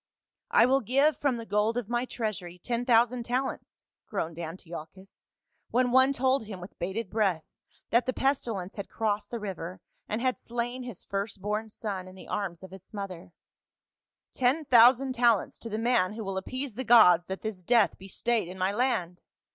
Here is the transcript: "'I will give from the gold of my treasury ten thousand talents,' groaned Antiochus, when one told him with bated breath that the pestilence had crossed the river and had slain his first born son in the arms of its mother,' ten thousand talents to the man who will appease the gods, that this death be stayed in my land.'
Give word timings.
"'I 0.49 0.65
will 0.65 0.81
give 0.81 1.17
from 1.17 1.37
the 1.37 1.45
gold 1.45 1.77
of 1.77 1.87
my 1.87 2.05
treasury 2.05 2.57
ten 2.57 2.85
thousand 2.85 3.21
talents,' 3.21 3.85
groaned 4.07 4.39
Antiochus, 4.39 5.27
when 5.69 5.91
one 5.91 6.11
told 6.11 6.45
him 6.45 6.59
with 6.59 6.79
bated 6.79 7.07
breath 7.07 7.43
that 7.91 8.07
the 8.07 8.11
pestilence 8.11 8.73
had 8.73 8.89
crossed 8.89 9.29
the 9.29 9.37
river 9.39 9.79
and 10.09 10.19
had 10.19 10.39
slain 10.39 10.81
his 10.81 11.03
first 11.03 11.39
born 11.39 11.69
son 11.69 12.07
in 12.07 12.15
the 12.15 12.27
arms 12.27 12.63
of 12.63 12.73
its 12.73 12.95
mother,' 12.95 13.31
ten 14.41 14.65
thousand 14.65 15.13
talents 15.13 15.59
to 15.59 15.69
the 15.69 15.77
man 15.77 16.13
who 16.13 16.23
will 16.23 16.37
appease 16.39 16.73
the 16.73 16.83
gods, 16.83 17.27
that 17.27 17.43
this 17.43 17.61
death 17.61 17.95
be 17.99 18.07
stayed 18.07 18.47
in 18.47 18.57
my 18.57 18.71
land.' 18.73 19.21